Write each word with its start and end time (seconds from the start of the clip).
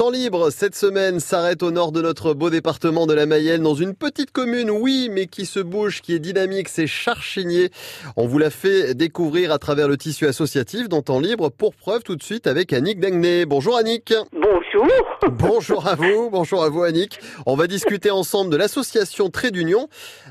Temps 0.00 0.08
libre, 0.08 0.48
cette 0.48 0.74
semaine, 0.74 1.20
s'arrête 1.20 1.62
au 1.62 1.70
nord 1.70 1.92
de 1.92 2.00
notre 2.00 2.32
beau 2.32 2.48
département 2.48 3.06
de 3.06 3.12
la 3.12 3.26
Mayenne, 3.26 3.62
dans 3.62 3.74
une 3.74 3.94
petite 3.94 4.30
commune, 4.30 4.70
oui, 4.70 5.10
mais 5.12 5.26
qui 5.26 5.44
se 5.44 5.60
bouge, 5.60 6.00
qui 6.00 6.14
est 6.14 6.18
dynamique, 6.18 6.70
c'est 6.70 6.86
Charchigné. 6.86 7.68
On 8.16 8.26
vous 8.26 8.38
l'a 8.38 8.48
fait 8.48 8.94
découvrir 8.94 9.52
à 9.52 9.58
travers 9.58 9.88
le 9.88 9.98
tissu 9.98 10.26
associatif 10.26 10.88
dans 10.88 11.02
Temps 11.02 11.20
libre, 11.20 11.50
pour 11.50 11.74
preuve 11.74 12.02
tout 12.02 12.16
de 12.16 12.22
suite 12.22 12.46
avec 12.46 12.72
Annick 12.72 12.98
Dagné. 12.98 13.44
Bonjour 13.44 13.76
Annick. 13.76 14.14
Bonjour. 14.32 14.88
Bonjour 15.32 15.86
à 15.86 15.96
vous, 15.96 16.30
bonjour 16.30 16.64
à 16.64 16.70
vous 16.70 16.82
Annick. 16.82 17.20
On 17.44 17.54
va 17.54 17.66
discuter 17.66 18.10
ensemble 18.10 18.50
de 18.50 18.56
l'association 18.56 19.28
Trait 19.28 19.50
d'Union. 19.50 19.88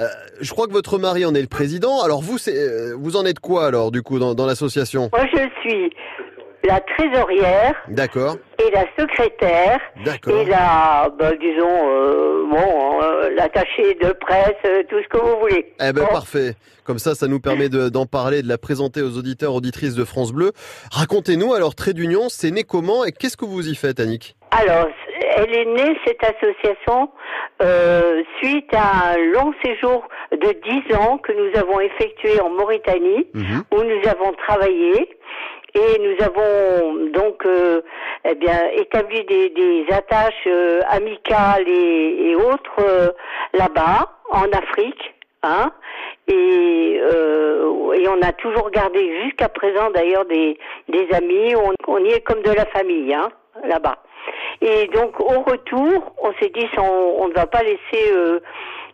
Euh, 0.00 0.08
je 0.40 0.50
crois 0.50 0.66
que 0.66 0.72
votre 0.72 0.98
mari 0.98 1.24
en 1.24 1.36
est 1.36 1.40
le 1.40 1.46
président. 1.46 2.02
Alors 2.02 2.20
vous, 2.20 2.36
c'est, 2.36 2.58
euh, 2.58 2.96
vous 2.98 3.14
en 3.14 3.24
êtes 3.24 3.38
quoi 3.38 3.66
alors 3.66 3.92
du 3.92 4.02
coup 4.02 4.18
dans, 4.18 4.34
dans 4.34 4.46
l'association? 4.46 5.08
Moi, 5.12 5.24
je 5.32 5.48
suis 5.60 5.92
la 6.64 6.80
trésorière 6.80 7.74
D'accord, 7.88 8.36
la 8.72 8.84
secrétaire 8.98 9.78
et 10.26 10.44
la, 10.46 11.10
bah, 11.18 11.30
disons, 11.40 11.88
euh, 11.90 12.44
bon, 12.48 13.02
euh, 13.02 13.30
l'attaché 13.36 13.94
de 13.94 14.12
presse, 14.12 14.54
euh, 14.66 14.82
tout 14.88 14.96
ce 15.02 15.08
que 15.08 15.18
vous 15.18 15.38
voulez. 15.40 15.72
Eh 15.80 15.92
ben 15.92 16.02
Bon. 16.02 16.06
parfait. 16.06 16.54
Comme 16.84 16.98
ça, 16.98 17.14
ça 17.14 17.28
nous 17.28 17.38
permet 17.40 17.68
de- 17.68 17.88
d'en 17.88 18.06
parler, 18.06 18.42
de 18.42 18.48
la 18.48 18.58
présenter 18.58 19.02
aux 19.02 19.16
auditeurs, 19.16 19.54
auditrices 19.54 19.94
de 19.94 20.04
France 20.04 20.32
Bleu. 20.32 20.50
Racontez-nous 20.92 21.54
alors 21.54 21.74
Trait 21.74 21.92
d'Union, 21.92 22.28
c'est 22.28 22.50
né 22.50 22.64
comment 22.64 23.04
et 23.04 23.12
qu'est-ce 23.12 23.36
que 23.36 23.44
vous 23.44 23.68
y 23.68 23.74
faites, 23.76 24.00
Annick? 24.00 24.34
Alors, 24.50 24.88
elle 25.36 25.54
est 25.54 25.64
née, 25.64 25.96
cette 26.04 26.22
association, 26.24 27.08
euh, 27.62 28.22
suite 28.42 28.68
à 28.74 29.12
un 29.12 29.18
long 29.32 29.52
séjour 29.64 30.02
de 30.32 30.52
10 30.64 30.94
ans 30.96 31.18
que 31.18 31.32
nous 31.32 31.56
avons 31.58 31.78
effectué 31.80 32.40
en 32.40 32.50
Mauritanie. 32.50 33.28
Mhm. 33.34 33.62
où 33.72 33.82
nous 33.82 34.08
avons 34.10 34.32
travaillé 34.46 35.08
et 35.74 35.98
nous 36.00 36.24
avons 36.24 37.10
donc 37.14 37.46
euh, 37.46 37.80
eh 38.24 38.34
bien 38.34 38.68
établi 38.74 39.24
des, 39.24 39.50
des 39.50 39.86
attaches 39.90 40.46
euh, 40.46 40.80
amicales 40.88 41.68
et, 41.68 42.30
et 42.30 42.36
autres 42.36 42.80
euh, 42.80 43.08
là-bas 43.52 44.10
en 44.30 44.44
Afrique. 44.52 45.14
Hein, 45.44 45.72
et, 46.28 47.00
euh, 47.02 47.92
et 47.94 48.06
on 48.06 48.22
a 48.22 48.32
toujours 48.32 48.70
gardé 48.70 49.22
jusqu'à 49.24 49.48
présent 49.48 49.90
d'ailleurs 49.90 50.24
des, 50.26 50.56
des 50.88 51.08
amis, 51.12 51.56
on, 51.56 51.72
on 51.88 51.98
y 52.04 52.12
est 52.12 52.20
comme 52.20 52.42
de 52.42 52.52
la 52.52 52.64
famille 52.66 53.12
hein, 53.12 53.28
là-bas. 53.64 53.96
Et 54.60 54.86
donc 54.86 55.18
au 55.18 55.40
retour, 55.40 56.14
on 56.22 56.32
s'est 56.34 56.52
dit 56.54 56.68
on, 56.78 57.24
on 57.24 57.28
ne 57.28 57.34
va 57.34 57.46
pas 57.46 57.64
laisser 57.64 58.12
euh, 58.12 58.38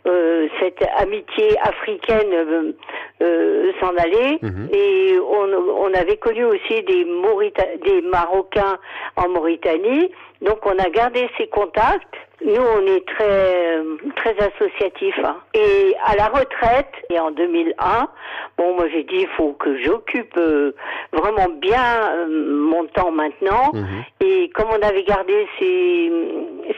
euh, 0.07 0.49
cette 0.59 0.83
amitié 0.97 1.59
africaine 1.61 2.75
euh, 3.23 3.73
s'en 3.81 3.95
aller. 3.97 4.39
Mhm. 4.43 4.69
Et 4.73 5.19
on, 5.21 5.49
on 5.89 5.95
avait 5.95 6.17
connu 6.17 6.45
aussi 6.45 6.83
des, 6.85 7.05
Maurita- 7.05 7.79
des 7.85 8.01
Marocains 8.03 8.79
en 9.17 9.29
Mauritanie. 9.29 10.11
Donc 10.43 10.59
on 10.67 10.79
a 10.79 10.89
gardé 10.91 11.29
ces 11.37 11.49
contacts. 11.49 12.15
Nous, 12.45 12.55
on 12.55 12.87
est 12.87 13.05
très 13.05 13.79
très 14.15 14.37
associatifs. 14.39 15.19
hein. 15.25 15.39
Et 15.55 15.97
à 16.05 16.15
la 16.15 16.27
retraite, 16.27 16.93
et 17.11 17.19
en 17.19 17.33
2001, 17.33 18.07
bon, 18.57 18.75
moi 18.77 18.87
j'ai 18.93 19.03
dit 19.03 19.23
il 19.23 19.29
faut 19.37 19.55
que 19.55 19.77
j'occupe 19.83 20.37
euh, 20.37 20.73
vraiment 21.13 21.49
bien 21.61 21.83
euh, 22.13 22.27
mon 22.29 22.85
temps 22.87 23.11
maintenant. 23.11 23.73
Mhm. 23.75 24.05
Et 24.21 24.51
comme 24.51 24.69
on 24.71 24.87
avait 24.87 25.03
gardé 25.03 25.49
ces, 25.59 26.13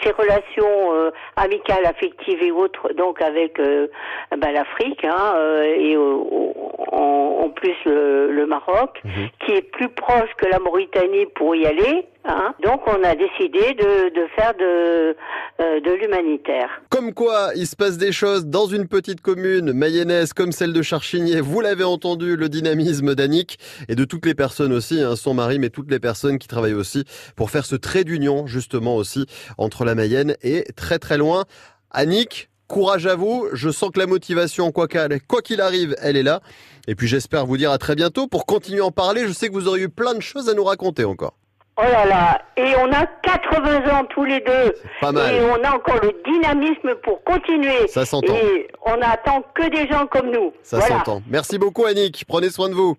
ces 0.03 0.11
relations 0.13 0.95
euh, 0.95 1.11
amicales, 1.37 1.85
affectives 1.87 2.43
et 2.43 2.51
autres, 2.51 2.93
donc 2.95 3.21
avec 3.23 3.59
euh, 3.59 3.89
ben, 4.37 4.53
l'Afrique 4.53 5.05
hein, 5.05 5.35
euh, 5.37 5.75
et 5.77 5.97
euh, 5.97 6.70
en, 6.79 7.43
en 7.45 7.51
plus 7.51 7.75
le, 7.87 8.31
le 8.33 8.47
Maroc, 8.47 9.01
Mhm. 9.05 9.29
qui 9.45 9.53
est 9.53 9.63
plus 9.63 9.89
proche 9.89 10.31
que 10.39 10.47
la 10.47 10.59
Mauritanie 10.59 11.27
pour 11.35 11.55
y 11.57 11.67
aller. 11.67 12.07
Hein, 12.27 12.55
donc 12.63 12.83
on 12.87 13.03
a 13.03 13.15
décidé 13.15 13.73
de, 13.75 14.15
de 14.15 14.27
faire 14.37 14.53
de, 14.59 15.17
euh, 15.61 15.81
de 15.81 15.91
l'humanitaire. 15.93 16.69
Comme 16.91 17.15
quoi, 17.15 17.49
il 17.57 17.67
se 17.67 17.75
passe 17.75 17.97
des 17.97 18.13
choses 18.13 18.45
dans 18.47 18.67
une 18.67 18.87
petite 18.89 19.23
commune 19.23 19.73
mayonnaise 19.73 20.35
comme 20.35 20.53
celle 20.53 20.75
de 20.75 20.83
Charchigné. 20.83 21.41
Vous 21.41 21.63
l'avez 21.63 21.83
entendu, 21.85 22.37
le 22.37 22.51
dynamisme 22.51 23.15
d'Annick 23.15 23.59
et 23.89 23.95
de 23.95 24.05
toutes 24.05 24.27
les 24.27 24.35
personnes 24.35 24.73
aussi, 24.75 25.01
hein, 25.01 25.17
son 25.17 25.33
mari, 25.33 25.59
mais 25.59 25.71
toutes 25.71 25.91
les 25.91 25.99
personnes 25.99 26.39
qui 26.39 26.47
travaillent 26.47 26.75
aussi 26.75 27.05
pour 27.37 27.49
faire 27.51 27.65
ce 27.65 27.75
trait 27.77 28.05
d'union 28.05 28.47
justement 28.47 28.97
aussi 28.97 29.25
entre 29.57 29.87
la 29.87 29.95
Mayenne 29.95 30.37
et 30.43 30.65
très 30.77 30.99
très 30.99 31.17
loin. 31.17 31.45
Annick, 31.91 32.51
courage 32.71 33.07
à 33.07 33.17
vous. 33.17 33.49
Je 33.53 33.69
sens 33.69 33.91
que 33.91 33.99
la 33.99 34.07
motivation, 34.07 34.73
quoi 34.73 34.87
qu'il 34.89 35.61
arrive, 35.61 35.95
elle 36.01 36.17
est 36.17 36.23
là. 36.23 36.41
Et 36.89 36.95
puis 36.95 37.09
j'espère 37.09 37.45
vous 37.45 37.57
dire 37.57 37.71
à 37.71 37.79
très 37.79 37.95
bientôt 37.95 38.27
pour 38.27 38.47
continuer 38.47 38.81
à 38.81 38.87
en 38.87 38.91
parler. 38.91 39.27
Je 39.27 39.33
sais 39.33 39.49
que 39.49 39.53
vous 39.53 39.69
auriez 39.69 39.85
eu 39.85 39.89
plein 39.89 40.15
de 40.15 40.23
choses 40.23 40.49
à 40.49 40.55
nous 40.55 40.65
raconter 40.65 41.05
encore. 41.05 41.35
Oh 41.77 41.83
là 41.83 42.05
là 42.05 42.43
Et 42.57 42.75
on 42.77 42.93
a 42.93 43.07
80 43.07 43.99
ans 43.99 44.05
tous 44.11 44.25
les 44.25 44.41
deux. 44.41 44.75
Pas 45.01 45.13
mal. 45.13 45.35
Et 45.35 45.41
on 45.41 45.65
a 45.65 45.75
encore 45.75 45.99
le 46.03 46.13
dynamisme 46.31 46.95
pour 47.03 47.23
continuer. 47.25 47.89
Ça 47.89 48.05
s'entend. 48.05 48.35
Et 48.35 48.69
on 48.85 48.97
n'attend 48.99 49.43
que 49.55 49.69
des 49.69 49.89
gens 49.89 50.07
comme 50.07 50.31
nous. 50.31 50.53
Ça 50.63 50.79
voilà. 50.79 50.99
s'entend. 50.99 51.23
Merci 51.29 51.59
beaucoup 51.59 51.87
Annick. 51.87 52.25
Prenez 52.27 52.51
soin 52.51 52.69
de 52.69 52.75
vous. 52.75 52.97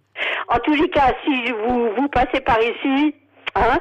En 0.48 0.58
tous 0.60 0.74
les 0.74 0.90
cas, 0.90 1.14
si 1.24 1.52
vous, 1.52 1.90
vous 1.96 2.08
passez 2.10 2.42
par 2.42 2.60
ici, 2.62 3.16
hein, 3.56 3.80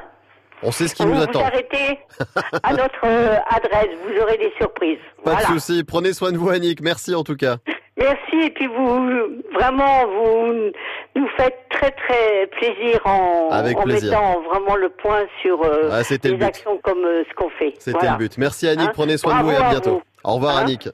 On 0.63 0.71
sait 0.71 0.87
ce 0.87 0.95
qui 0.95 1.03
vous 1.03 1.09
nous 1.09 1.15
vous 1.15 1.21
attend. 1.23 1.41
arrêtez 1.41 1.99
à 2.63 2.71
notre 2.73 3.05
euh, 3.05 3.35
adresse. 3.49 3.89
Vous 4.05 4.21
aurez 4.21 4.37
des 4.37 4.51
surprises. 4.57 4.97
Pas 5.23 5.31
voilà. 5.33 5.47
de 5.47 5.53
souci. 5.53 5.83
Prenez 5.83 6.13
soin 6.13 6.31
de 6.31 6.37
vous 6.37 6.49
Annick. 6.49 6.81
Merci 6.81 7.15
en 7.15 7.23
tout 7.23 7.35
cas. 7.35 7.57
Merci. 7.97 8.37
Et 8.45 8.49
puis 8.51 8.67
vous, 8.67 9.09
vraiment, 9.53 10.05
vous 10.07 10.53
nous 11.15 11.27
faites 11.37 11.57
très 11.69 11.91
très 11.91 12.47
plaisir 12.57 12.99
en, 13.05 13.49
Avec 13.51 13.77
en 13.77 13.83
plaisir. 13.83 14.11
mettant 14.11 14.41
vraiment 14.41 14.75
le 14.75 14.89
point 14.89 15.23
sur 15.41 15.61
euh, 15.63 15.89
Ah, 15.91 16.01
le 16.09 16.29
les 16.37 16.43
actions 16.43 16.79
comme 16.83 17.03
euh, 17.05 17.23
ce 17.29 17.33
qu'on 17.35 17.49
fait. 17.49 17.73
C'était 17.79 17.97
Voilà. 17.99 18.11
le 18.13 18.17
but. 18.17 18.37
Merci 18.37 18.67
Annick, 18.67 18.87
Hein 18.89 18.91
prenez 18.93 19.17
soin 19.17 19.39
de 19.39 19.43
vous 19.43 19.51
et 19.51 19.55
à 19.55 19.69
bientôt. 19.69 19.91
vous. 19.95 20.01
Au 20.23 20.35
revoir 20.35 20.57
Hein 20.57 20.61
Annick. 20.61 20.89